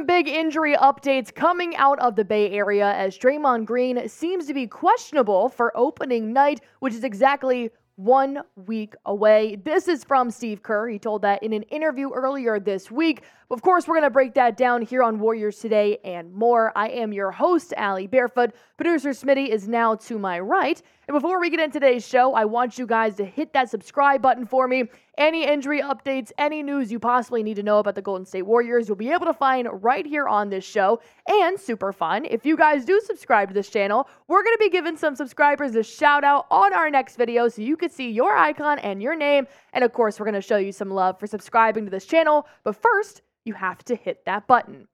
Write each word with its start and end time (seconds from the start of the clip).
some 0.00 0.06
big 0.06 0.28
injury 0.28 0.74
updates 0.76 1.34
coming 1.34 1.76
out 1.76 1.98
of 1.98 2.16
the 2.16 2.24
Bay 2.24 2.50
Area 2.52 2.90
as 2.94 3.18
Draymond 3.18 3.66
Green 3.66 4.08
seems 4.08 4.46
to 4.46 4.54
be 4.54 4.66
questionable 4.66 5.50
for 5.50 5.76
opening 5.76 6.32
night, 6.32 6.62
which 6.78 6.94
is 6.94 7.04
exactly 7.04 7.68
one 7.96 8.40
week 8.64 8.94
away. 9.04 9.56
This 9.56 9.88
is 9.88 10.02
from 10.02 10.30
Steve 10.30 10.62
Kerr. 10.62 10.88
He 10.88 10.98
told 10.98 11.20
that 11.20 11.42
in 11.42 11.52
an 11.52 11.64
interview 11.64 12.12
earlier 12.12 12.58
this 12.58 12.90
week. 12.90 13.24
Of 13.50 13.60
course, 13.60 13.86
we're 13.86 13.96
going 13.96 14.04
to 14.04 14.10
break 14.10 14.32
that 14.34 14.56
down 14.56 14.80
here 14.80 15.02
on 15.02 15.20
Warriors 15.20 15.58
Today 15.58 15.98
and 16.02 16.32
more. 16.32 16.72
I 16.74 16.88
am 16.88 17.12
your 17.12 17.30
host, 17.30 17.74
Allie 17.76 18.06
Barefoot. 18.06 18.54
Producer 18.78 19.10
Smitty 19.10 19.48
is 19.48 19.68
now 19.68 19.96
to 19.96 20.18
my 20.18 20.40
right. 20.40 20.80
And 21.10 21.20
before 21.20 21.40
we 21.40 21.50
get 21.50 21.58
into 21.58 21.80
today's 21.80 22.06
show, 22.06 22.34
I 22.34 22.44
want 22.44 22.78
you 22.78 22.86
guys 22.86 23.16
to 23.16 23.24
hit 23.24 23.52
that 23.54 23.68
subscribe 23.68 24.22
button 24.22 24.46
for 24.46 24.68
me. 24.68 24.84
Any 25.18 25.44
injury 25.44 25.82
updates, 25.82 26.30
any 26.38 26.62
news 26.62 26.92
you 26.92 27.00
possibly 27.00 27.42
need 27.42 27.56
to 27.56 27.64
know 27.64 27.80
about 27.80 27.96
the 27.96 28.00
Golden 28.00 28.24
State 28.24 28.42
Warriors, 28.42 28.86
you'll 28.86 28.96
be 28.96 29.10
able 29.10 29.26
to 29.26 29.34
find 29.34 29.66
right 29.82 30.06
here 30.06 30.28
on 30.28 30.50
this 30.50 30.64
show. 30.64 31.00
And 31.26 31.58
super 31.58 31.92
fun, 31.92 32.26
if 32.26 32.46
you 32.46 32.56
guys 32.56 32.84
do 32.84 33.00
subscribe 33.04 33.48
to 33.48 33.54
this 33.54 33.68
channel, 33.68 34.08
we're 34.28 34.44
going 34.44 34.54
to 34.54 34.60
be 34.60 34.70
giving 34.70 34.96
some 34.96 35.16
subscribers 35.16 35.74
a 35.74 35.82
shout 35.82 36.22
out 36.22 36.46
on 36.48 36.72
our 36.72 36.88
next 36.88 37.16
video 37.16 37.48
so 37.48 37.60
you 37.60 37.76
can 37.76 37.90
see 37.90 38.08
your 38.08 38.36
icon 38.36 38.78
and 38.78 39.02
your 39.02 39.16
name. 39.16 39.48
And 39.72 39.82
of 39.82 39.92
course, 39.92 40.20
we're 40.20 40.26
going 40.26 40.34
to 40.34 40.40
show 40.40 40.58
you 40.58 40.70
some 40.70 40.92
love 40.92 41.18
for 41.18 41.26
subscribing 41.26 41.86
to 41.86 41.90
this 41.90 42.06
channel. 42.06 42.46
But 42.62 42.76
first, 42.76 43.22
you 43.44 43.54
have 43.54 43.84
to 43.86 43.96
hit 43.96 44.24
that 44.26 44.46
button. 44.46 44.86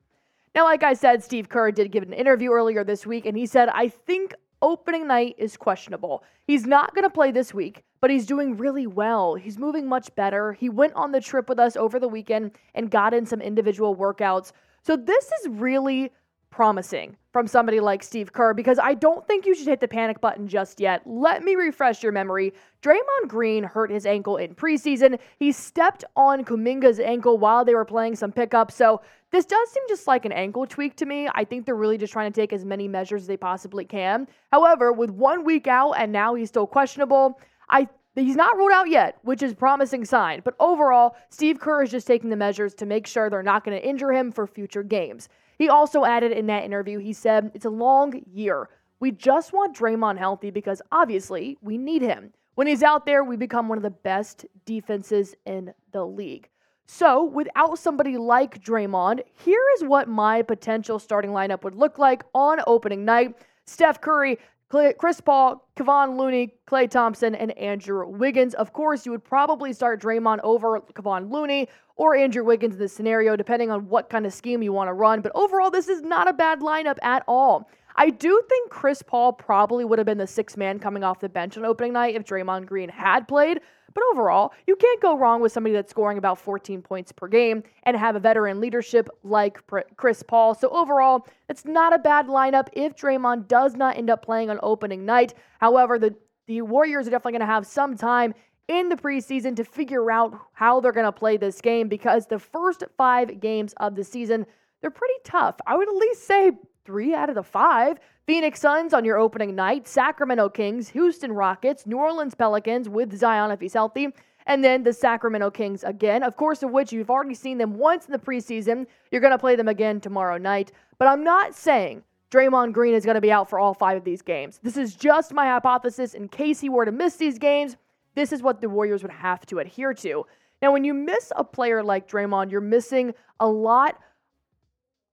Now, 0.54 0.64
like 0.64 0.82
I 0.82 0.94
said, 0.94 1.22
Steve 1.22 1.50
Kerr 1.50 1.72
did 1.72 1.92
give 1.92 2.04
an 2.04 2.14
interview 2.14 2.52
earlier 2.52 2.84
this 2.84 3.04
week, 3.04 3.26
and 3.26 3.36
he 3.36 3.44
said, 3.44 3.68
I 3.68 3.88
think 3.88 4.34
opening 4.62 5.06
night 5.06 5.34
is 5.38 5.56
questionable. 5.56 6.24
He's 6.44 6.66
not 6.66 6.94
going 6.94 7.04
to 7.04 7.10
play 7.10 7.30
this 7.30 7.52
week, 7.52 7.82
but 8.00 8.10
he's 8.10 8.26
doing 8.26 8.56
really 8.56 8.86
well. 8.86 9.34
He's 9.34 9.58
moving 9.58 9.88
much 9.88 10.14
better. 10.14 10.52
He 10.52 10.68
went 10.68 10.94
on 10.94 11.12
the 11.12 11.20
trip 11.20 11.48
with 11.48 11.58
us 11.58 11.76
over 11.76 11.98
the 11.98 12.08
weekend 12.08 12.52
and 12.74 12.90
got 12.90 13.14
in 13.14 13.26
some 13.26 13.40
individual 13.40 13.96
workouts. 13.96 14.52
So 14.82 14.96
this 14.96 15.30
is 15.40 15.48
really 15.50 16.12
promising 16.56 17.14
from 17.34 17.46
somebody 17.46 17.80
like 17.80 18.02
Steve 18.02 18.32
Kerr 18.32 18.54
because 18.54 18.78
I 18.78 18.94
don't 18.94 19.26
think 19.26 19.44
you 19.44 19.54
should 19.54 19.66
hit 19.66 19.78
the 19.78 19.86
panic 19.86 20.22
button 20.22 20.48
just 20.48 20.80
yet. 20.80 21.02
Let 21.04 21.44
me 21.44 21.54
refresh 21.54 22.02
your 22.02 22.12
memory. 22.12 22.54
Draymond 22.82 23.28
Green 23.28 23.62
hurt 23.62 23.90
his 23.90 24.06
ankle 24.06 24.38
in 24.38 24.54
preseason. 24.54 25.18
He 25.38 25.52
stepped 25.52 26.02
on 26.16 26.46
Kuminga's 26.46 26.98
ankle 26.98 27.36
while 27.36 27.62
they 27.62 27.74
were 27.74 27.84
playing 27.84 28.16
some 28.16 28.32
pickup. 28.32 28.72
So 28.72 29.02
this 29.32 29.44
does 29.44 29.70
seem 29.70 29.82
just 29.86 30.06
like 30.06 30.24
an 30.24 30.32
ankle 30.32 30.66
tweak 30.66 30.96
to 30.96 31.04
me. 31.04 31.28
I 31.34 31.44
think 31.44 31.66
they're 31.66 31.74
really 31.74 31.98
just 31.98 32.14
trying 32.14 32.32
to 32.32 32.40
take 32.40 32.54
as 32.54 32.64
many 32.64 32.88
measures 32.88 33.24
as 33.24 33.26
they 33.28 33.36
possibly 33.36 33.84
can. 33.84 34.26
However, 34.50 34.94
with 34.94 35.10
one 35.10 35.44
week 35.44 35.66
out 35.66 35.92
and 35.92 36.10
now 36.10 36.34
he's 36.36 36.48
still 36.48 36.66
questionable, 36.66 37.38
I 37.68 37.86
He's 38.14 38.34
not 38.34 38.56
ruled 38.56 38.72
out 38.72 38.88
yet, 38.88 39.18
which 39.24 39.42
is 39.42 39.52
a 39.52 39.56
promising 39.56 40.06
sign. 40.06 40.40
But 40.42 40.54
overall, 40.58 41.16
Steve 41.28 41.60
Kerr 41.60 41.82
is 41.82 41.90
just 41.90 42.06
taking 42.06 42.30
the 42.30 42.36
measures 42.36 42.72
to 42.76 42.86
make 42.86 43.06
sure 43.06 43.28
they're 43.28 43.42
not 43.42 43.62
going 43.62 43.78
to 43.78 43.86
injure 43.86 44.10
him 44.10 44.32
for 44.32 44.46
future 44.46 44.82
games. 44.82 45.28
He 45.58 45.68
also 45.68 46.04
added 46.04 46.32
in 46.32 46.46
that 46.46 46.64
interview, 46.64 46.98
he 46.98 47.12
said, 47.12 47.50
It's 47.54 47.64
a 47.64 47.70
long 47.70 48.22
year. 48.32 48.68
We 49.00 49.10
just 49.10 49.52
want 49.52 49.76
Draymond 49.76 50.18
healthy 50.18 50.50
because 50.50 50.80
obviously 50.90 51.58
we 51.60 51.76
need 51.76 52.02
him. 52.02 52.32
When 52.54 52.66
he's 52.66 52.82
out 52.82 53.04
there, 53.04 53.22
we 53.22 53.36
become 53.36 53.68
one 53.68 53.76
of 53.76 53.82
the 53.82 53.90
best 53.90 54.46
defenses 54.64 55.34
in 55.44 55.74
the 55.92 56.04
league. 56.04 56.48
So, 56.86 57.24
without 57.24 57.78
somebody 57.78 58.16
like 58.16 58.62
Draymond, 58.62 59.20
here 59.44 59.62
is 59.76 59.84
what 59.84 60.08
my 60.08 60.40
potential 60.42 60.98
starting 60.98 61.32
lineup 61.32 61.64
would 61.64 61.74
look 61.74 61.98
like 61.98 62.22
on 62.32 62.60
opening 62.66 63.04
night. 63.04 63.34
Steph 63.66 64.00
Curry, 64.00 64.38
Chris 64.68 65.20
Paul, 65.20 65.64
Kevon 65.76 66.18
Looney, 66.18 66.54
Klay 66.66 66.90
Thompson, 66.90 67.34
and 67.34 67.56
Andrew 67.56 68.08
Wiggins. 68.08 68.54
Of 68.54 68.72
course, 68.72 69.06
you 69.06 69.12
would 69.12 69.24
probably 69.24 69.72
start 69.72 70.00
Draymond 70.00 70.40
over 70.42 70.80
Kevon 70.92 71.30
Looney 71.30 71.68
or 71.94 72.16
Andrew 72.16 72.44
Wiggins 72.44 72.74
in 72.74 72.80
this 72.80 72.92
scenario, 72.92 73.36
depending 73.36 73.70
on 73.70 73.88
what 73.88 74.10
kind 74.10 74.26
of 74.26 74.34
scheme 74.34 74.62
you 74.62 74.72
want 74.72 74.88
to 74.88 74.92
run. 74.92 75.20
But 75.20 75.32
overall, 75.34 75.70
this 75.70 75.88
is 75.88 76.02
not 76.02 76.28
a 76.28 76.32
bad 76.32 76.60
lineup 76.60 76.98
at 77.02 77.22
all. 77.28 77.70
I 77.94 78.10
do 78.10 78.42
think 78.48 78.70
Chris 78.70 79.02
Paul 79.02 79.32
probably 79.32 79.84
would 79.84 79.98
have 79.98 80.06
been 80.06 80.18
the 80.18 80.26
sixth 80.26 80.56
man 80.56 80.78
coming 80.78 81.04
off 81.04 81.20
the 81.20 81.28
bench 81.28 81.56
on 81.56 81.64
opening 81.64 81.92
night 81.92 82.14
if 82.14 82.24
Draymond 82.24 82.66
Green 82.66 82.88
had 82.88 83.26
played. 83.28 83.60
But 83.96 84.04
overall, 84.12 84.52
you 84.66 84.76
can't 84.76 85.00
go 85.00 85.16
wrong 85.16 85.40
with 85.40 85.52
somebody 85.52 85.72
that's 85.72 85.90
scoring 85.90 86.18
about 86.18 86.38
14 86.38 86.82
points 86.82 87.12
per 87.12 87.28
game 87.28 87.62
and 87.84 87.96
have 87.96 88.14
a 88.14 88.20
veteran 88.20 88.60
leadership 88.60 89.08
like 89.24 89.58
Chris 89.96 90.22
Paul. 90.22 90.54
So 90.54 90.68
overall, 90.68 91.26
it's 91.48 91.64
not 91.64 91.94
a 91.94 91.98
bad 91.98 92.26
lineup 92.26 92.68
if 92.74 92.94
Draymond 92.94 93.48
does 93.48 93.74
not 93.74 93.96
end 93.96 94.10
up 94.10 94.22
playing 94.22 94.50
on 94.50 94.60
opening 94.62 95.06
night. 95.06 95.32
However, 95.60 95.98
the 95.98 96.14
the 96.46 96.60
Warriors 96.60 97.08
are 97.08 97.10
definitely 97.10 97.38
going 97.38 97.48
to 97.48 97.54
have 97.54 97.66
some 97.66 97.96
time 97.96 98.34
in 98.68 98.90
the 98.90 98.96
preseason 98.96 99.56
to 99.56 99.64
figure 99.64 100.10
out 100.10 100.38
how 100.52 100.78
they're 100.78 100.92
going 100.92 101.06
to 101.06 101.10
play 101.10 101.38
this 101.38 101.62
game 101.62 101.88
because 101.88 102.26
the 102.26 102.38
first 102.38 102.84
five 102.98 103.40
games 103.40 103.72
of 103.78 103.96
the 103.96 104.04
season, 104.04 104.44
they're 104.82 104.90
pretty 104.90 105.14
tough. 105.24 105.56
I 105.66 105.74
would 105.74 105.88
at 105.88 105.94
least 105.94 106.26
say 106.26 106.52
three 106.84 107.14
out 107.14 107.30
of 107.30 107.34
the 107.34 107.42
five. 107.42 107.98
Phoenix 108.26 108.60
Suns 108.60 108.92
on 108.92 109.04
your 109.04 109.18
opening 109.18 109.54
night, 109.54 109.86
Sacramento 109.86 110.48
Kings, 110.48 110.88
Houston 110.88 111.30
Rockets, 111.30 111.86
New 111.86 111.98
Orleans 111.98 112.34
Pelicans 112.34 112.88
with 112.88 113.16
Zion 113.16 113.52
if 113.52 113.60
he's 113.60 113.74
healthy, 113.74 114.08
and 114.46 114.64
then 114.64 114.82
the 114.82 114.92
Sacramento 114.92 115.52
Kings 115.52 115.84
again, 115.84 116.24
of 116.24 116.36
course, 116.36 116.64
of 116.64 116.72
which 116.72 116.92
you've 116.92 117.08
already 117.08 117.34
seen 117.36 117.56
them 117.56 117.74
once 117.74 118.06
in 118.06 118.12
the 118.12 118.18
preseason. 118.18 118.88
You're 119.12 119.20
going 119.20 119.32
to 119.32 119.38
play 119.38 119.54
them 119.54 119.68
again 119.68 120.00
tomorrow 120.00 120.38
night. 120.38 120.72
But 120.98 121.06
I'm 121.06 121.22
not 121.22 121.54
saying 121.54 122.02
Draymond 122.32 122.72
Green 122.72 122.94
is 122.94 123.04
going 123.04 123.14
to 123.14 123.20
be 123.20 123.30
out 123.30 123.48
for 123.48 123.60
all 123.60 123.74
five 123.74 123.96
of 123.96 124.02
these 124.02 124.22
games. 124.22 124.58
This 124.60 124.76
is 124.76 124.96
just 124.96 125.32
my 125.32 125.46
hypothesis 125.46 126.14
in 126.14 126.26
case 126.26 126.58
he 126.58 126.68
were 126.68 126.84
to 126.84 126.90
miss 126.90 127.14
these 127.14 127.38
games. 127.38 127.76
This 128.16 128.32
is 128.32 128.42
what 128.42 128.60
the 128.60 128.68
Warriors 128.68 129.02
would 129.02 129.12
have 129.12 129.46
to 129.46 129.60
adhere 129.60 129.94
to. 129.94 130.26
Now, 130.60 130.72
when 130.72 130.82
you 130.82 130.94
miss 130.94 131.30
a 131.36 131.44
player 131.44 131.80
like 131.80 132.10
Draymond, 132.10 132.50
you're 132.50 132.60
missing 132.60 133.14
a 133.38 133.46
lot 133.46 134.00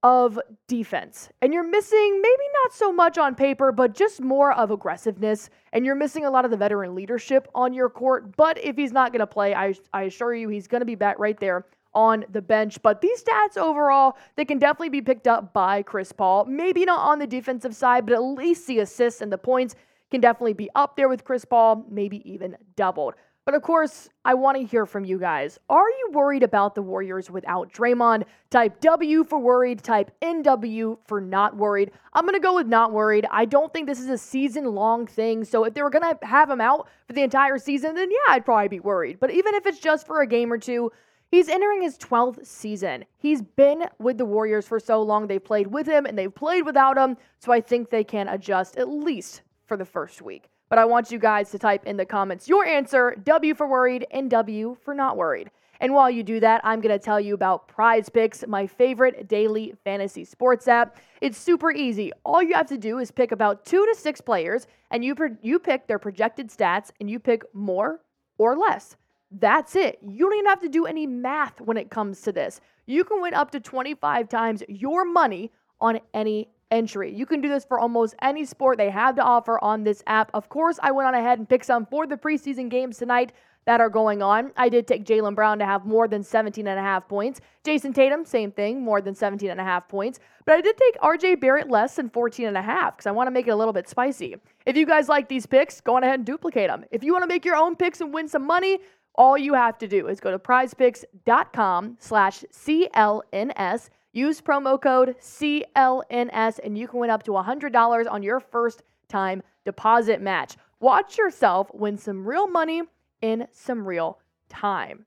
of 0.04 0.38
defense. 0.68 1.30
And 1.40 1.54
you're 1.54 1.66
missing 1.66 2.20
maybe 2.20 2.44
not 2.62 2.74
so 2.74 2.92
much 2.92 3.16
on 3.16 3.34
paper, 3.34 3.72
but 3.72 3.94
just 3.94 4.20
more 4.20 4.52
of 4.52 4.70
aggressiveness. 4.70 5.48
And 5.72 5.86
you're 5.86 5.94
missing 5.94 6.26
a 6.26 6.30
lot 6.30 6.44
of 6.44 6.50
the 6.50 6.58
veteran 6.58 6.94
leadership 6.94 7.48
on 7.54 7.72
your 7.72 7.88
court. 7.88 8.36
But 8.36 8.62
if 8.62 8.76
he's 8.76 8.92
not 8.92 9.12
going 9.12 9.20
to 9.20 9.26
play, 9.26 9.54
I, 9.54 9.74
I 9.94 10.02
assure 10.02 10.34
you 10.34 10.50
he's 10.50 10.68
going 10.68 10.82
to 10.82 10.86
be 10.86 10.94
back 10.94 11.18
right 11.18 11.40
there 11.40 11.64
on 11.94 12.26
the 12.30 12.42
bench. 12.42 12.82
But 12.82 13.00
these 13.00 13.24
stats 13.24 13.56
overall, 13.56 14.18
they 14.36 14.44
can 14.44 14.58
definitely 14.58 14.90
be 14.90 15.00
picked 15.00 15.26
up 15.26 15.54
by 15.54 15.82
Chris 15.82 16.12
Paul. 16.12 16.44
Maybe 16.44 16.84
not 16.84 17.00
on 17.00 17.18
the 17.18 17.26
defensive 17.26 17.74
side, 17.74 18.04
but 18.04 18.14
at 18.14 18.22
least 18.22 18.66
the 18.66 18.80
assists 18.80 19.22
and 19.22 19.32
the 19.32 19.38
points 19.38 19.74
can 20.10 20.20
definitely 20.20 20.52
be 20.52 20.68
up 20.74 20.96
there 20.96 21.08
with 21.08 21.24
Chris 21.24 21.46
Paul, 21.46 21.86
maybe 21.88 22.30
even 22.30 22.58
doubled. 22.76 23.14
But 23.44 23.54
of 23.54 23.60
course, 23.60 24.08
I 24.24 24.32
want 24.32 24.56
to 24.56 24.64
hear 24.64 24.86
from 24.86 25.04
you 25.04 25.18
guys. 25.18 25.58
Are 25.68 25.88
you 25.88 26.10
worried 26.12 26.42
about 26.42 26.74
the 26.74 26.80
Warriors 26.80 27.30
without 27.30 27.70
Draymond? 27.70 28.24
Type 28.48 28.80
W 28.80 29.22
for 29.22 29.38
worried, 29.38 29.82
type 29.82 30.10
NW 30.22 30.96
for 31.04 31.20
not 31.20 31.54
worried. 31.54 31.90
I'm 32.14 32.24
going 32.24 32.34
to 32.34 32.40
go 32.40 32.54
with 32.54 32.66
not 32.66 32.92
worried. 32.92 33.26
I 33.30 33.44
don't 33.44 33.70
think 33.70 33.86
this 33.86 34.00
is 34.00 34.08
a 34.08 34.16
season 34.16 34.64
long 34.64 35.06
thing. 35.06 35.44
So 35.44 35.64
if 35.64 35.74
they 35.74 35.82
were 35.82 35.90
going 35.90 36.16
to 36.16 36.26
have 36.26 36.48
him 36.48 36.62
out 36.62 36.88
for 37.06 37.12
the 37.12 37.22
entire 37.22 37.58
season, 37.58 37.94
then 37.94 38.10
yeah, 38.10 38.34
I'd 38.34 38.46
probably 38.46 38.68
be 38.68 38.80
worried. 38.80 39.20
But 39.20 39.30
even 39.30 39.54
if 39.54 39.66
it's 39.66 39.78
just 39.78 40.06
for 40.06 40.22
a 40.22 40.26
game 40.26 40.50
or 40.50 40.58
two, 40.58 40.90
He's 41.34 41.48
entering 41.48 41.82
his 41.82 41.98
12th 41.98 42.46
season. 42.46 43.06
He's 43.16 43.42
been 43.42 43.86
with 43.98 44.18
the 44.18 44.24
Warriors 44.24 44.68
for 44.68 44.78
so 44.78 45.02
long. 45.02 45.26
They've 45.26 45.42
played 45.42 45.66
with 45.66 45.84
him 45.84 46.06
and 46.06 46.16
they've 46.16 46.32
played 46.32 46.64
without 46.64 46.96
him. 46.96 47.16
So 47.40 47.50
I 47.50 47.60
think 47.60 47.90
they 47.90 48.04
can 48.04 48.28
adjust 48.28 48.76
at 48.76 48.88
least 48.88 49.42
for 49.66 49.76
the 49.76 49.84
first 49.84 50.22
week. 50.22 50.48
But 50.68 50.78
I 50.78 50.84
want 50.84 51.10
you 51.10 51.18
guys 51.18 51.50
to 51.50 51.58
type 51.58 51.86
in 51.86 51.96
the 51.96 52.06
comments 52.06 52.48
your 52.48 52.64
answer 52.64 53.16
W 53.22 53.54
for 53.54 53.68
worried 53.68 54.06
and 54.10 54.30
W 54.30 54.76
for 54.82 54.94
not 54.94 55.16
worried. 55.16 55.50
And 55.80 55.92
while 55.92 56.10
you 56.10 56.22
do 56.22 56.40
that, 56.40 56.60
I'm 56.64 56.80
going 56.80 56.98
to 56.98 57.04
tell 57.04 57.20
you 57.20 57.34
about 57.34 57.68
PrizePicks, 57.68 58.46
my 58.46 58.66
favorite 58.66 59.28
daily 59.28 59.74
fantasy 59.84 60.24
sports 60.24 60.68
app. 60.68 60.96
It's 61.20 61.36
super 61.36 61.70
easy. 61.72 62.12
All 62.24 62.42
you 62.42 62.54
have 62.54 62.68
to 62.68 62.78
do 62.78 62.98
is 62.98 63.10
pick 63.10 63.32
about 63.32 63.64
two 63.64 63.84
to 63.84 63.94
six 63.94 64.20
players, 64.20 64.66
and 64.90 65.04
you, 65.04 65.14
pro- 65.14 65.36
you 65.42 65.58
pick 65.58 65.86
their 65.86 65.98
projected 65.98 66.48
stats, 66.48 66.90
and 67.00 67.10
you 67.10 67.18
pick 67.18 67.42
more 67.52 68.00
or 68.38 68.56
less. 68.56 68.96
That's 69.30 69.74
it. 69.74 69.98
You 70.00 70.26
don't 70.26 70.34
even 70.34 70.46
have 70.46 70.60
to 70.60 70.68
do 70.68 70.86
any 70.86 71.06
math 71.06 71.60
when 71.60 71.76
it 71.76 71.90
comes 71.90 72.22
to 72.22 72.32
this. 72.32 72.60
You 72.86 73.04
can 73.04 73.20
win 73.20 73.34
up 73.34 73.50
to 73.50 73.60
25 73.60 74.28
times 74.28 74.62
your 74.68 75.04
money 75.04 75.50
on 75.80 75.98
any 76.12 76.48
entry. 76.74 77.14
You 77.14 77.24
can 77.24 77.40
do 77.40 77.48
this 77.48 77.64
for 77.64 77.78
almost 77.78 78.14
any 78.20 78.44
sport 78.44 78.76
they 78.76 78.90
have 78.90 79.16
to 79.16 79.22
offer 79.22 79.62
on 79.62 79.84
this 79.84 80.02
app. 80.06 80.30
Of 80.34 80.48
course, 80.48 80.78
I 80.82 80.90
went 80.90 81.06
on 81.06 81.14
ahead 81.14 81.38
and 81.38 81.48
picked 81.48 81.66
some 81.66 81.86
for 81.86 82.06
the 82.06 82.16
preseason 82.16 82.68
games 82.68 82.98
tonight 82.98 83.32
that 83.64 83.80
are 83.80 83.88
going 83.88 84.22
on. 84.22 84.52
I 84.56 84.68
did 84.68 84.86
take 84.86 85.04
Jaylen 85.04 85.34
Brown 85.34 85.58
to 85.58 85.64
have 85.64 85.86
more 85.86 86.06
than 86.06 86.22
17 86.22 86.66
and 86.66 86.78
a 86.78 86.82
half 86.82 87.08
points. 87.08 87.40
Jayson 87.64 87.94
Tatum, 87.94 88.24
same 88.24 88.52
thing, 88.52 88.82
more 88.82 89.00
than 89.00 89.14
17 89.14 89.50
and 89.50 89.60
a 89.60 89.64
half 89.64 89.88
points. 89.88 90.18
But 90.44 90.56
I 90.56 90.60
did 90.60 90.76
take 90.76 91.00
RJ 91.00 91.40
Barrett 91.40 91.70
less 91.70 91.96
than 91.96 92.10
14 92.10 92.46
and 92.46 92.58
a 92.58 92.62
half 92.62 92.96
because 92.96 93.06
I 93.06 93.12
want 93.12 93.26
to 93.28 93.30
make 93.30 93.46
it 93.46 93.50
a 93.50 93.56
little 93.56 93.72
bit 93.72 93.88
spicy. 93.88 94.36
If 94.66 94.76
you 94.76 94.86
guys 94.86 95.08
like 95.08 95.28
these 95.28 95.46
picks, 95.46 95.80
go 95.80 95.96
on 95.96 96.02
ahead 96.02 96.16
and 96.16 96.26
duplicate 96.26 96.68
them. 96.68 96.84
If 96.90 97.02
you 97.02 97.12
want 97.12 97.22
to 97.22 97.28
make 97.28 97.44
your 97.44 97.56
own 97.56 97.76
picks 97.76 98.00
and 98.00 98.12
win 98.12 98.28
some 98.28 98.46
money, 98.46 98.80
all 99.14 99.38
you 99.38 99.54
have 99.54 99.78
to 99.78 99.88
do 99.88 100.08
is 100.08 100.20
go 100.20 100.30
to 100.30 100.38
prizepicks.com 100.38 101.96
slash 102.00 102.44
CLNS 102.52 103.88
Use 104.14 104.40
promo 104.40 104.80
code 104.80 105.16
CLNS 105.20 106.60
and 106.62 106.78
you 106.78 106.86
can 106.86 107.00
win 107.00 107.10
up 107.10 107.24
to 107.24 107.32
$100 107.32 108.10
on 108.10 108.22
your 108.22 108.38
first 108.38 108.84
time 109.08 109.42
deposit 109.64 110.22
match. 110.22 110.56
Watch 110.78 111.18
yourself 111.18 111.68
win 111.74 111.98
some 111.98 112.24
real 112.24 112.46
money 112.46 112.82
in 113.20 113.48
some 113.50 113.84
real 113.84 114.20
time. 114.48 115.04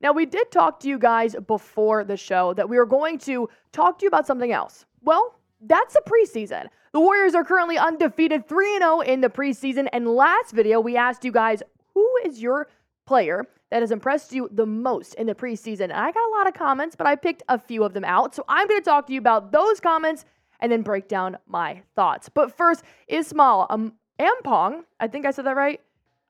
Now, 0.00 0.12
we 0.12 0.24
did 0.24 0.50
talk 0.50 0.80
to 0.80 0.88
you 0.88 0.98
guys 0.98 1.36
before 1.46 2.04
the 2.04 2.16
show 2.16 2.54
that 2.54 2.68
we 2.68 2.78
were 2.78 2.86
going 2.86 3.18
to 3.20 3.50
talk 3.72 3.98
to 3.98 4.04
you 4.04 4.08
about 4.08 4.26
something 4.26 4.52
else. 4.52 4.86
Well, 5.02 5.38
that's 5.60 5.92
the 5.92 6.02
preseason. 6.06 6.68
The 6.92 7.00
Warriors 7.00 7.34
are 7.34 7.44
currently 7.44 7.76
undefeated 7.76 8.48
3 8.48 8.78
0 8.78 9.00
in 9.00 9.20
the 9.20 9.28
preseason. 9.28 9.88
And 9.92 10.08
last 10.08 10.52
video, 10.52 10.80
we 10.80 10.96
asked 10.96 11.24
you 11.24 11.32
guys 11.32 11.62
who 11.92 12.10
is 12.24 12.40
your 12.40 12.68
player 13.06 13.46
that 13.74 13.82
has 13.82 13.90
impressed 13.90 14.32
you 14.32 14.48
the 14.52 14.66
most 14.66 15.14
in 15.14 15.26
the 15.26 15.34
preseason? 15.34 15.80
And 15.80 15.94
I 15.94 16.12
got 16.12 16.28
a 16.28 16.30
lot 16.30 16.46
of 16.46 16.54
comments, 16.54 16.94
but 16.94 17.08
I 17.08 17.16
picked 17.16 17.42
a 17.48 17.58
few 17.58 17.82
of 17.82 17.92
them 17.92 18.04
out. 18.04 18.32
So 18.32 18.44
I'm 18.46 18.68
going 18.68 18.80
to 18.80 18.84
talk 18.84 19.08
to 19.08 19.12
you 19.12 19.18
about 19.18 19.50
those 19.50 19.80
comments 19.80 20.24
and 20.60 20.70
then 20.70 20.82
break 20.82 21.08
down 21.08 21.38
my 21.48 21.82
thoughts. 21.96 22.28
But 22.28 22.56
first, 22.56 22.84
Ismail 23.08 23.66
um, 23.70 23.94
Ampong, 24.20 24.84
I 25.00 25.08
think 25.08 25.26
I 25.26 25.32
said 25.32 25.46
that 25.46 25.56
right. 25.56 25.80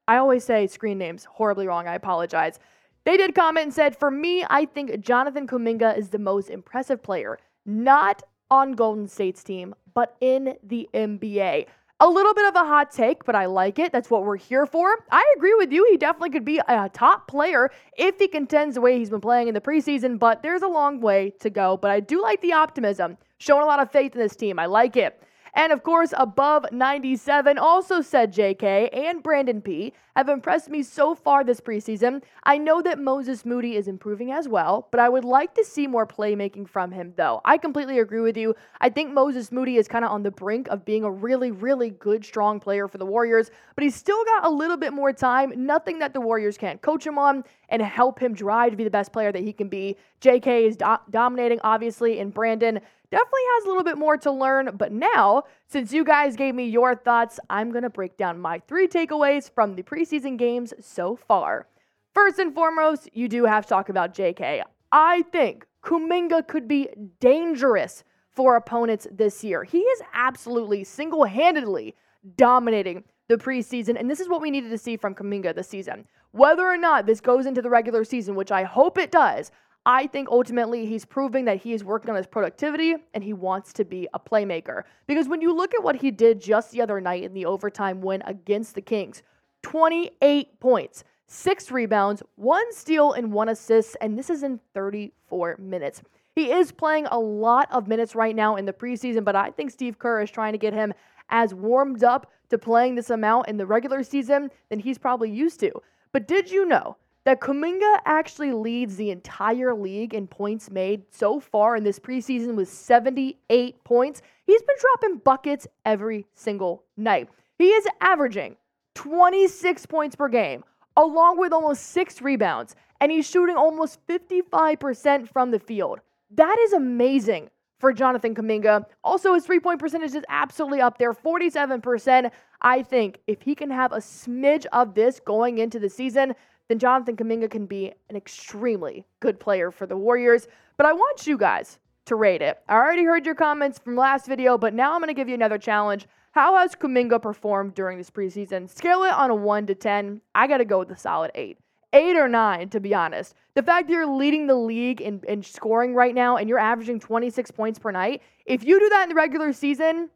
I 0.08 0.16
always 0.16 0.42
say 0.42 0.66
screen 0.66 0.96
names 0.96 1.26
horribly 1.26 1.66
wrong. 1.66 1.86
I 1.86 1.94
apologize. 1.94 2.58
They 3.04 3.18
did 3.18 3.34
comment 3.34 3.64
and 3.64 3.74
said, 3.74 3.94
For 3.94 4.10
me, 4.10 4.46
I 4.48 4.64
think 4.64 4.98
Jonathan 5.00 5.46
Kuminga 5.46 5.98
is 5.98 6.08
the 6.08 6.18
most 6.18 6.48
impressive 6.48 7.02
player, 7.02 7.38
not 7.66 8.22
on 8.50 8.72
Golden 8.72 9.06
State's 9.06 9.44
team, 9.44 9.74
but 9.92 10.16
in 10.22 10.56
the 10.62 10.88
NBA. 10.94 11.66
A 12.00 12.08
little 12.08 12.34
bit 12.34 12.44
of 12.46 12.56
a 12.56 12.66
hot 12.66 12.90
take, 12.90 13.24
but 13.24 13.36
I 13.36 13.46
like 13.46 13.78
it. 13.78 13.92
That's 13.92 14.10
what 14.10 14.24
we're 14.24 14.36
here 14.36 14.66
for. 14.66 15.04
I 15.12 15.34
agree 15.36 15.54
with 15.54 15.72
you. 15.72 15.86
He 15.90 15.96
definitely 15.96 16.30
could 16.30 16.44
be 16.44 16.60
a 16.66 16.90
top 16.92 17.28
player 17.28 17.70
if 17.96 18.18
he 18.18 18.26
contends 18.26 18.74
the 18.74 18.80
way 18.80 18.98
he's 18.98 19.10
been 19.10 19.20
playing 19.20 19.46
in 19.46 19.54
the 19.54 19.60
preseason, 19.60 20.18
but 20.18 20.42
there's 20.42 20.62
a 20.62 20.68
long 20.68 21.00
way 21.00 21.32
to 21.38 21.50
go. 21.50 21.76
But 21.76 21.92
I 21.92 22.00
do 22.00 22.20
like 22.20 22.40
the 22.40 22.52
optimism. 22.52 23.16
Showing 23.38 23.62
a 23.62 23.66
lot 23.66 23.80
of 23.80 23.92
faith 23.92 24.14
in 24.14 24.20
this 24.20 24.34
team. 24.34 24.58
I 24.58 24.66
like 24.66 24.96
it. 24.96 25.22
And 25.54 25.72
of 25.72 25.82
course, 25.82 26.12
above 26.16 26.66
97 26.72 27.58
also 27.58 28.00
said 28.00 28.34
JK 28.34 28.90
and 28.92 29.22
Brandin 29.22 29.62
P 29.62 29.92
have 30.16 30.28
impressed 30.28 30.68
me 30.68 30.82
so 30.82 31.14
far 31.14 31.44
this 31.44 31.60
preseason. 31.60 32.22
I 32.44 32.58
know 32.58 32.82
that 32.82 32.98
Moses 32.98 33.44
Moody 33.44 33.76
is 33.76 33.88
improving 33.88 34.32
as 34.32 34.48
well, 34.48 34.88
but 34.90 35.00
I 35.00 35.08
would 35.08 35.24
like 35.24 35.54
to 35.54 35.64
see 35.64 35.86
more 35.86 36.06
playmaking 36.06 36.68
from 36.68 36.90
him 36.90 37.12
though. 37.16 37.40
I 37.44 37.58
completely 37.58 38.00
agree 38.00 38.20
with 38.20 38.36
you. 38.36 38.54
I 38.80 38.90
think 38.90 39.12
Moses 39.12 39.52
Moody 39.52 39.76
is 39.76 39.86
kind 39.86 40.04
of 40.04 40.10
on 40.10 40.22
the 40.22 40.30
brink 40.30 40.68
of 40.68 40.84
being 40.84 41.04
a 41.04 41.10
really, 41.10 41.52
really 41.52 41.90
good, 41.90 42.24
strong 42.24 42.58
player 42.58 42.88
for 42.88 42.98
the 42.98 43.06
Warriors, 43.06 43.50
but 43.76 43.84
he's 43.84 43.96
still 43.96 44.24
got 44.24 44.46
a 44.46 44.50
little 44.50 44.76
bit 44.76 44.92
more 44.92 45.12
time. 45.12 45.52
Nothing 45.56 46.00
that 46.00 46.14
the 46.14 46.20
Warriors 46.20 46.58
can't 46.58 46.82
coach 46.82 47.06
him 47.06 47.18
on 47.18 47.44
and 47.68 47.80
help 47.80 48.20
him 48.20 48.34
drive 48.34 48.72
to 48.72 48.76
be 48.76 48.84
the 48.84 48.90
best 48.90 49.12
player 49.12 49.32
that 49.32 49.42
he 49.42 49.52
can 49.52 49.68
be. 49.68 49.96
JK 50.20 50.66
is 50.66 50.76
do- 50.76 50.96
dominating, 51.10 51.60
obviously, 51.62 52.20
and 52.20 52.34
Brandin 52.34 52.80
definitely 53.14 53.40
has 53.54 53.64
a 53.64 53.68
little 53.68 53.84
bit 53.84 53.96
more 53.96 54.16
to 54.16 54.32
learn. 54.32 54.70
But 54.76 54.90
now, 54.90 55.44
since 55.68 55.92
you 55.92 56.04
guys 56.04 56.34
gave 56.34 56.54
me 56.54 56.66
your 56.66 56.96
thoughts, 56.96 57.38
I'm 57.48 57.70
going 57.70 57.84
to 57.84 57.90
break 57.90 58.16
down 58.16 58.40
my 58.40 58.58
three 58.66 58.88
takeaways 58.88 59.50
from 59.50 59.76
the 59.76 59.82
preseason 59.82 60.36
games 60.36 60.74
so 60.80 61.14
far. 61.14 61.68
First 62.12 62.38
and 62.38 62.52
foremost, 62.52 63.08
you 63.12 63.28
do 63.28 63.44
have 63.44 63.66
to 63.66 63.68
talk 63.68 63.88
about 63.88 64.14
JK. 64.14 64.62
I 64.90 65.22
think 65.30 65.66
Kuminga 65.82 66.46
could 66.48 66.66
be 66.66 66.88
dangerous 67.20 68.02
for 68.30 68.56
opponents 68.56 69.06
this 69.12 69.44
year. 69.44 69.62
He 69.62 69.78
is 69.78 70.02
absolutely 70.12 70.82
single 70.82 71.24
handedly 71.24 71.94
dominating 72.36 73.04
the 73.28 73.36
preseason, 73.36 73.98
and 73.98 74.10
this 74.10 74.20
is 74.20 74.28
what 74.28 74.42
we 74.42 74.50
needed 74.50 74.70
to 74.70 74.78
see 74.78 74.96
from 74.96 75.14
Kuminga 75.14 75.54
this 75.54 75.68
season. 75.68 76.06
Whether 76.32 76.66
or 76.66 76.76
not 76.76 77.06
this 77.06 77.20
goes 77.20 77.46
into 77.46 77.62
the 77.62 77.70
regular 77.70 78.02
season, 78.02 78.34
which 78.34 78.50
I 78.50 78.64
hope 78.64 78.98
it 78.98 79.12
does, 79.12 79.52
I 79.86 80.06
think 80.06 80.28
ultimately 80.30 80.86
he's 80.86 81.04
proving 81.04 81.44
that 81.44 81.58
he 81.58 81.74
is 81.74 81.84
working 81.84 82.08
on 82.10 82.16
his 82.16 82.26
productivity 82.26 82.96
and 83.12 83.22
he 83.22 83.34
wants 83.34 83.72
to 83.74 83.84
be 83.84 84.08
a 84.14 84.18
playmaker. 84.18 84.84
Because 85.06 85.28
when 85.28 85.42
you 85.42 85.54
look 85.54 85.74
at 85.74 85.82
what 85.82 85.96
he 85.96 86.10
did 86.10 86.40
just 86.40 86.70
the 86.70 86.80
other 86.80 87.00
night 87.00 87.22
in 87.22 87.34
the 87.34 87.44
overtime 87.44 88.00
win 88.00 88.22
against 88.24 88.74
the 88.74 88.80
Kings 88.80 89.22
28 89.62 90.60
points, 90.60 91.04
six 91.26 91.70
rebounds, 91.70 92.22
one 92.36 92.72
steal, 92.72 93.12
and 93.12 93.32
one 93.32 93.48
assist, 93.48 93.96
and 94.00 94.18
this 94.18 94.30
is 94.30 94.42
in 94.42 94.60
34 94.72 95.56
minutes. 95.58 96.02
He 96.34 96.50
is 96.50 96.72
playing 96.72 97.06
a 97.06 97.18
lot 97.18 97.68
of 97.70 97.86
minutes 97.86 98.14
right 98.14 98.34
now 98.34 98.56
in 98.56 98.64
the 98.64 98.72
preseason, 98.72 99.24
but 99.24 99.36
I 99.36 99.50
think 99.50 99.70
Steve 99.70 99.98
Kerr 99.98 100.22
is 100.22 100.30
trying 100.30 100.52
to 100.52 100.58
get 100.58 100.72
him 100.72 100.92
as 101.28 101.54
warmed 101.54 102.04
up 102.04 102.30
to 102.50 102.58
playing 102.58 102.94
this 102.94 103.10
amount 103.10 103.48
in 103.48 103.56
the 103.56 103.66
regular 103.66 104.02
season 104.02 104.50
than 104.68 104.78
he's 104.78 104.98
probably 104.98 105.30
used 105.30 105.60
to. 105.60 105.72
But 106.12 106.28
did 106.28 106.50
you 106.50 106.66
know 106.66 106.96
that 107.24 107.40
Kuminga 107.40 108.00
actually 108.04 108.52
leads 108.52 108.96
the 108.96 109.10
entire 109.10 109.74
league 109.74 110.14
in 110.14 110.26
points 110.26 110.70
made 110.70 111.02
so 111.10 111.40
far 111.40 111.76
in 111.76 111.84
this 111.84 111.98
preseason 111.98 112.54
with 112.54 112.68
78 112.68 113.82
points. 113.84 114.22
He's 114.46 114.62
been 114.62 114.76
dropping 114.78 115.18
buckets 115.18 115.66
every 115.86 116.26
single 116.34 116.84
night. 116.96 117.28
He 117.58 117.68
is 117.68 117.86
averaging 118.00 118.56
26 118.94 119.86
points 119.86 120.16
per 120.16 120.28
game, 120.28 120.64
along 120.96 121.38
with 121.38 121.52
almost 121.52 121.86
six 121.86 122.20
rebounds, 122.20 122.76
and 123.00 123.10
he's 123.10 123.28
shooting 123.28 123.56
almost 123.56 124.06
55% 124.06 125.28
from 125.28 125.50
the 125.50 125.58
field. 125.58 126.00
That 126.30 126.58
is 126.58 126.72
amazing 126.72 127.50
for 127.78 127.92
Jonathan 127.92 128.34
Kuminga. 128.34 128.84
Also, 129.02 129.34
his 129.34 129.44
three 129.44 129.60
point 129.60 129.80
percentage 129.80 130.14
is 130.14 130.24
absolutely 130.28 130.80
up 130.80 130.98
there 130.98 131.12
47%. 131.12 132.30
I 132.62 132.82
think 132.82 133.20
if 133.26 133.42
he 133.42 133.54
can 133.54 133.70
have 133.70 133.92
a 133.92 133.98
smidge 133.98 134.64
of 134.72 134.94
this 134.94 135.20
going 135.20 135.58
into 135.58 135.78
the 135.78 135.90
season, 135.90 136.34
then 136.68 136.78
Jonathan 136.78 137.16
Kuminga 137.16 137.50
can 137.50 137.66
be 137.66 137.92
an 138.08 138.16
extremely 138.16 139.04
good 139.20 139.38
player 139.38 139.70
for 139.70 139.86
the 139.86 139.96
Warriors. 139.96 140.48
But 140.76 140.86
I 140.86 140.92
want 140.92 141.26
you 141.26 141.36
guys 141.36 141.78
to 142.06 142.16
rate 142.16 142.42
it. 142.42 142.58
I 142.68 142.74
already 142.74 143.04
heard 143.04 143.26
your 143.26 143.34
comments 143.34 143.78
from 143.78 143.96
last 143.96 144.26
video, 144.26 144.58
but 144.58 144.74
now 144.74 144.94
I'm 144.94 145.00
going 145.00 145.08
to 145.08 145.14
give 145.14 145.28
you 145.28 145.34
another 145.34 145.58
challenge. 145.58 146.06
How 146.32 146.56
has 146.56 146.74
Kuminga 146.74 147.22
performed 147.22 147.74
during 147.74 147.98
this 147.98 148.10
preseason? 148.10 148.68
Scale 148.68 149.04
it 149.04 149.12
on 149.12 149.30
a 149.30 149.34
1 149.34 149.66
to 149.66 149.74
10. 149.74 150.20
I 150.34 150.46
got 150.46 150.58
to 150.58 150.64
go 150.64 150.80
with 150.80 150.90
a 150.90 150.96
solid 150.96 151.30
8. 151.34 151.58
8 151.92 152.16
or 152.16 152.28
9, 152.28 152.70
to 152.70 152.80
be 152.80 152.92
honest. 152.92 153.34
The 153.54 153.62
fact 153.62 153.86
that 153.86 153.92
you're 153.92 154.06
leading 154.06 154.48
the 154.48 154.56
league 154.56 155.00
in, 155.00 155.20
in 155.28 155.42
scoring 155.44 155.94
right 155.94 156.14
now 156.14 156.36
and 156.36 156.48
you're 156.48 156.58
averaging 156.58 156.98
26 156.98 157.52
points 157.52 157.78
per 157.78 157.92
night, 157.92 158.20
if 158.46 158.64
you 158.64 158.80
do 158.80 158.88
that 158.88 159.04
in 159.04 159.10
the 159.10 159.14
regular 159.14 159.52
season, 159.52 160.10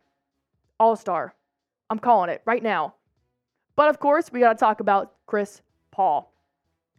all 0.80 0.96
star. 0.96 1.34
I'm 1.88 2.00
calling 2.00 2.30
it 2.30 2.42
right 2.44 2.62
now. 2.62 2.94
But 3.76 3.88
of 3.88 4.00
course, 4.00 4.32
we 4.32 4.40
got 4.40 4.54
to 4.54 4.58
talk 4.58 4.80
about 4.80 5.12
Chris 5.26 5.62
Paul. 5.92 6.34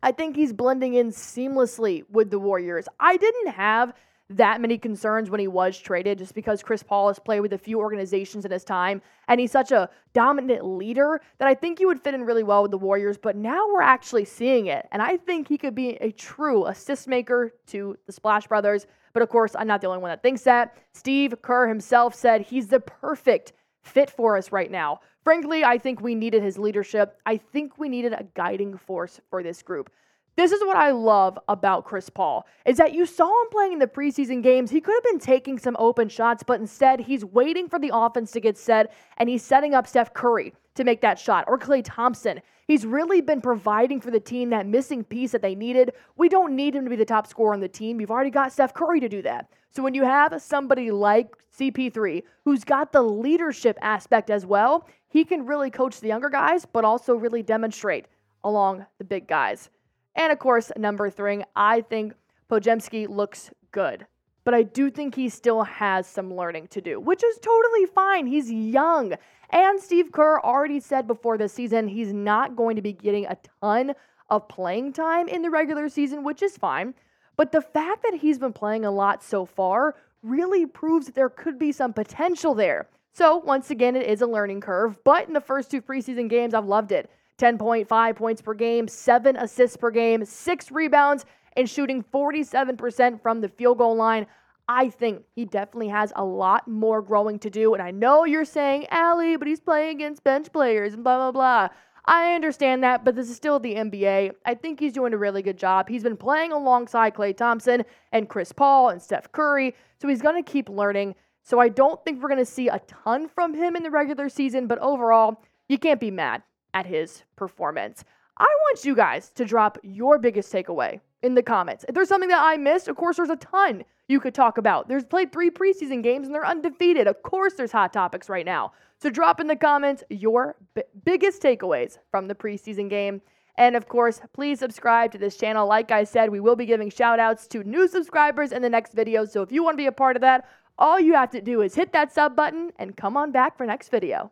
I 0.02 0.12
think 0.12 0.36
he's 0.36 0.54
blending 0.54 0.94
in 0.94 1.12
seamlessly 1.12 2.04
with 2.10 2.32
the 2.32 2.40
Warriors. 2.40 2.88
I 3.00 3.18
didn't 3.18 3.54
have 3.54 3.94
that 4.32 4.62
many 4.62 4.78
concerns 4.78 5.30
when 5.30 5.40
he 5.40 5.48
was 5.48 5.78
traded 5.78 6.20
just 6.20 6.36
because 6.36 6.62
Chris 6.62 6.84
Paul 6.84 7.08
has 7.08 7.18
played 7.18 7.40
with 7.40 7.54
a 7.54 7.58
few 7.58 7.80
organizations 7.80 8.46
in 8.46 8.52
his 8.52 8.64
time 8.64 9.02
and 9.28 9.40
he's 9.40 9.52
such 9.52 9.72
a 9.72 9.90
dominant 10.14 10.64
leader 10.64 11.20
that 11.40 11.48
I 11.48 11.56
think 11.56 11.80
he 11.80 11.86
would 11.86 12.00
fit 12.00 12.14
in 12.14 12.24
really 12.24 12.44
well 12.44 12.62
with 12.62 12.72
the 12.72 12.78
Warriors. 12.78 13.18
But 13.18 13.36
now 13.36 13.68
we're 13.68 13.82
actually 13.82 14.26
seeing 14.26 14.68
it. 14.68 14.88
And 14.92 15.02
I 15.02 15.18
think 15.18 15.48
he 15.48 15.58
could 15.58 15.74
be 15.74 15.96
a 15.96 16.12
true 16.12 16.68
assist 16.68 17.08
maker 17.08 17.54
to 17.68 17.98
the 18.06 18.12
Splash 18.12 18.48
Brothers. 18.48 18.86
But 19.14 19.24
of 19.24 19.30
course, 19.30 19.56
I'm 19.58 19.68
not 19.68 19.82
the 19.82 19.88
only 19.88 20.00
one 20.00 20.10
that 20.10 20.22
thinks 20.22 20.44
that. 20.44 20.78
Steve 20.94 21.42
Kerr 21.42 21.68
himself 21.68 22.14
said 22.14 22.42
he's 22.42 22.68
the 22.68 22.80
perfect 22.80 23.54
fit 23.82 24.12
for 24.12 24.38
us 24.38 24.52
right 24.52 24.70
now. 24.70 25.00
Frankly, 25.30 25.64
I 25.64 25.78
think 25.78 26.02
we 26.02 26.16
needed 26.16 26.42
his 26.42 26.58
leadership. 26.58 27.22
I 27.24 27.38
think 27.38 27.78
we 27.78 27.88
needed 27.88 28.14
a 28.14 28.26
guiding 28.34 28.76
force 28.76 29.22
for 29.30 29.44
this 29.44 29.62
group. 29.62 29.92
This 30.36 30.52
is 30.52 30.60
what 30.62 30.76
I 30.76 30.90
love 30.90 31.38
about 31.48 31.86
Chris 31.86 32.10
Paul 32.10 32.48
is 32.66 32.78
that 32.78 32.96
you 32.96 33.06
saw 33.06 33.28
him 33.28 33.50
playing 33.52 33.74
in 33.74 33.78
the 33.78 33.86
preseason 33.86 34.42
games. 34.42 34.72
He 34.72 34.82
could 34.82 34.96
have 34.96 35.04
been 35.04 35.20
taking 35.20 35.60
some 35.60 35.76
open 35.78 36.10
shots, 36.10 36.42
but 36.42 36.60
instead 36.60 37.02
he's 37.02 37.24
waiting 37.24 37.70
for 37.70 37.78
the 37.78 37.92
offense 37.94 38.32
to 38.32 38.40
get 38.40 38.58
set 38.58 38.92
and 39.18 39.30
he's 39.30 39.44
setting 39.44 39.76
up 39.76 39.86
Steph 39.86 40.16
Curry 40.16 40.52
to 40.74 40.84
make 40.84 41.00
that 41.02 41.20
shot 41.20 41.46
or 41.48 41.60
Klay 41.60 41.84
Thompson. 41.86 42.42
He's 42.66 42.84
really 42.84 43.22
been 43.22 43.40
providing 43.40 44.02
for 44.02 44.10
the 44.10 44.20
team 44.20 44.50
that 44.50 44.66
missing 44.66 45.04
piece 45.04 45.32
that 45.34 45.44
they 45.44 45.54
needed. 45.54 45.92
We 46.18 46.28
don't 46.28 46.56
need 46.56 46.74
him 46.74 46.86
to 46.86 46.90
be 46.90 46.96
the 46.96 47.06
top 47.06 47.28
scorer 47.28 47.54
on 47.54 47.60
the 47.60 47.68
team. 47.68 48.02
You've 48.02 48.10
already 48.10 48.32
got 48.32 48.52
Steph 48.52 48.74
Curry 48.74 49.00
to 49.00 49.10
do 49.10 49.22
that. 49.22 49.52
So 49.72 49.84
when 49.84 49.94
you 49.94 50.04
have 50.04 50.42
somebody 50.42 50.90
like 50.90 51.36
CP3 51.56 52.24
who's 52.46 52.64
got 52.64 52.92
the 52.92 53.02
leadership 53.04 53.78
aspect 53.82 54.32
as 54.32 54.46
well, 54.46 54.88
he 55.10 55.26
can 55.26 55.46
really 55.46 55.70
coach 55.70 56.00
the 56.00 56.08
younger 56.08 56.30
guys, 56.30 56.66
but 56.66 56.86
also 56.86 57.16
really 57.16 57.44
demonstrate 57.44 58.06
along 58.44 58.86
the 58.98 59.04
big 59.04 59.28
guys. 59.28 59.70
And 60.16 60.32
of 60.32 60.40
course, 60.40 60.72
number 60.78 61.10
three, 61.10 61.44
I 61.56 61.82
think 61.82 62.14
Podziemski 62.50 63.10
looks 63.10 63.52
good. 63.72 64.06
But 64.44 64.54
I 64.54 64.64
do 64.64 64.90
think 64.90 65.16
he 65.16 65.30
still 65.30 65.64
has 65.64 66.08
some 66.08 66.34
learning 66.34 66.68
to 66.70 66.82
do, 66.82 67.00
which 67.00 67.24
is 67.24 67.38
totally 67.40 67.86
fine. 67.86 68.26
He's 68.26 68.52
young. 68.52 69.14
And 69.52 69.80
Steve 69.80 70.12
Kerr 70.12 70.40
already 70.40 70.80
said 70.80 71.08
before 71.08 71.38
the 71.38 71.50
season 71.50 71.88
he's 71.88 72.14
not 72.14 72.56
going 72.56 72.76
to 72.76 72.82
be 72.82 72.94
getting 72.94 73.26
a 73.26 73.38
ton 73.62 73.94
of 74.30 74.48
playing 74.48 74.94
time 74.94 75.28
in 75.28 75.42
the 75.42 75.50
regular 75.50 75.90
season, 75.90 76.24
which 76.24 76.42
is 76.42 76.58
fine. 76.58 76.94
But 77.36 77.52
the 77.52 77.62
fact 77.62 78.04
that 78.04 78.20
he's 78.20 78.40
been 78.40 78.54
playing 78.54 78.86
a 78.86 78.92
lot 78.92 79.24
so 79.24 79.46
far 79.46 79.96
really 80.24 80.66
proves 80.66 81.08
that 81.08 81.16
there 81.16 81.30
could 81.30 81.58
be 81.58 81.72
some 81.72 81.94
potential 81.94 82.54
there. 82.54 82.88
So, 83.20 83.36
once 83.36 83.70
again, 83.70 83.98
it 83.98 84.08
is 84.08 84.22
a 84.22 84.26
learning 84.26 84.62
curve, 84.62 84.98
but 85.04 85.28
in 85.28 85.34
the 85.34 85.42
first 85.42 85.70
two 85.70 85.82
preseason 85.82 86.30
games, 86.30 86.54
I've 86.54 86.64
loved 86.64 86.94
it. 86.94 87.12
10.5 87.38 88.16
points 88.16 88.42
per 88.42 88.54
game, 88.54 88.88
seven 88.88 89.36
assists 89.36 89.76
per 89.76 89.92
game, 89.92 90.24
six 90.24 90.72
rebounds, 90.72 91.26
and 91.58 91.70
shooting 91.70 92.02
47% 92.14 93.22
from 93.22 93.42
the 93.42 93.50
field 93.50 93.80
goal 93.80 93.98
line. 93.98 94.26
I 94.70 94.88
think 94.88 95.26
he 95.36 95.44
definitely 95.44 95.90
has 95.90 96.14
a 96.16 96.24
lot 96.24 96.66
more 96.70 97.02
growing 97.02 97.40
to 97.40 97.50
do. 97.50 97.74
And 97.74 97.84
I 97.84 97.92
know 97.92 98.24
you're 98.24 98.46
saying, 98.46 98.88
Allie, 98.90 99.36
but 99.36 99.50
he's 99.50 99.60
playing 99.60 99.98
against 99.98 100.24
bench 100.24 100.50
players 100.54 100.94
and 100.94 101.04
blah, 101.04 101.18
blah, 101.18 101.34
blah. 101.34 101.76
I 102.06 102.36
understand 102.36 102.86
that, 102.86 103.04
but 103.04 103.18
this 103.18 103.30
is 103.30 103.36
still 103.36 103.60
the 103.60 103.76
NBA. 103.76 104.32
I 104.46 104.56
think 104.56 104.80
he's 104.80 104.94
doing 104.94 105.14
a 105.14 105.18
really 105.18 105.42
good 105.42 105.58
job. 105.58 105.90
He's 105.90 106.04
been 106.04 106.16
playing 106.16 106.54
alongside 106.54 107.16
Klay 107.16 107.36
Thompson 107.36 107.84
and 108.14 108.30
Chris 108.30 108.54
Paul 108.54 108.90
and 108.90 109.02
Steph 109.02 109.30
Curry, 109.34 109.76
so 110.02 110.08
he's 110.08 110.22
going 110.22 110.42
to 110.42 110.50
keep 110.50 110.70
learning. 110.70 111.16
So 111.50 111.60
I 111.60 111.68
don't 111.68 112.00
think 112.06 112.22
we're 112.22 112.30
going 112.30 112.38
to 112.38 112.46
see 112.46 112.68
a 112.68 112.80
ton 112.86 113.28
from 113.28 113.56
him 113.56 113.76
in 113.76 113.82
the 113.82 113.90
regular 113.90 114.30
season, 114.30 114.68
but 114.68 114.78
overall, 114.78 115.42
you 115.68 115.80
can't 115.80 116.00
be 116.00 116.12
mad 116.12 116.44
at 116.76 116.86
his 116.86 117.24
performance. 117.36 118.04
I 118.38 118.44
want 118.44 118.86
you 118.86 118.96
guys 118.96 119.32
to 119.32 119.46
drop 119.46 119.80
your 119.82 120.20
biggest 120.20 120.54
takeaway 120.54 121.00
in 121.24 121.34
the 121.34 121.42
comments. 121.42 121.86
If 121.90 121.96
there's 121.96 122.08
something 122.08 122.30
that 122.30 122.44
I 122.44 122.58
missed, 122.58 122.88
of 122.88 122.98
course, 122.98 123.18
there's 123.18 123.32
a 123.32 123.36
ton 123.38 123.84
you 124.08 124.20
could 124.20 124.36
talk 124.36 124.60
about. 124.60 124.88
There's 124.88 125.04
played 125.04 125.32
three 125.32 125.50
preseason 125.50 126.04
games 126.04 126.28
and 126.28 126.36
they're 126.36 126.46
undefeated. 126.46 127.08
Of 127.08 127.24
course, 127.24 127.56
there's 127.56 127.72
hot 127.72 127.94
topics 127.94 128.30
right 128.30 128.46
now. 128.46 128.74
So 129.02 129.10
drop 129.10 129.40
in 129.40 129.48
the 129.48 129.56
comments 129.56 130.04
your 130.12 130.56
b- 130.76 130.84
biggest 131.04 131.42
takeaways 131.42 131.98
from 132.12 132.28
the 132.28 132.36
preseason 132.36 132.92
game. 132.92 133.24
And 133.58 133.76
of 133.76 133.88
course, 133.88 134.22
please 134.34 134.60
subscribe 134.60 135.12
to 135.14 135.18
this 135.18 135.36
channel. 135.36 135.68
Like 135.68 135.90
I 135.90 136.04
said, 136.04 136.30
we 136.30 136.40
will 136.40 136.56
be 136.56 136.68
giving 136.68 136.92
shout 136.92 137.20
outs 137.20 137.48
to 137.48 137.64
new 137.64 137.88
subscribers 137.88 138.52
in 138.52 138.62
the 138.62 138.70
next 138.70 138.94
video. 138.94 139.26
So 139.26 139.42
if 139.42 139.52
you 139.52 139.64
want 139.64 139.74
to 139.74 139.82
be 139.82 139.88
a 139.88 139.92
part 139.92 140.16
of 140.16 140.22
that, 140.22 140.48
all 140.80 141.00
you 141.00 141.14
have 141.14 141.30
to 141.32 141.42
do 141.42 141.62
is 141.62 141.76
hit 141.76 141.92
that 141.94 142.12
sub 142.12 142.36
button 142.36 142.72
and 142.78 142.96
come 142.98 143.18
on 143.18 143.32
back 143.32 143.58
for 143.58 143.66
next 143.66 143.90
video. 143.90 144.32